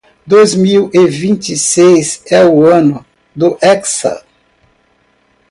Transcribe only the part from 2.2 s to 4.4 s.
é o ano do hexa.